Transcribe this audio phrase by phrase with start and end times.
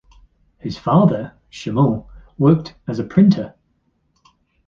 [0.57, 2.07] His father, Shmuel,
[2.39, 3.53] worked as a printer.